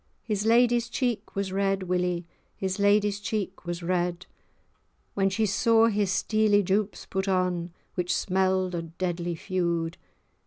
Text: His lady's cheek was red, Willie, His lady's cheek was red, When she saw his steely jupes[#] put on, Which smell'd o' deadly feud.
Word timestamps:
His 0.23 0.47
lady's 0.47 0.89
cheek 0.89 1.35
was 1.35 1.51
red, 1.51 1.83
Willie, 1.83 2.25
His 2.55 2.79
lady's 2.79 3.19
cheek 3.19 3.67
was 3.67 3.83
red, 3.83 4.25
When 5.13 5.29
she 5.29 5.45
saw 5.45 5.89
his 5.89 6.11
steely 6.11 6.63
jupes[#] 6.63 7.07
put 7.07 7.27
on, 7.27 7.69
Which 7.93 8.15
smell'd 8.15 8.73
o' 8.73 8.81
deadly 8.97 9.35
feud. 9.35 9.97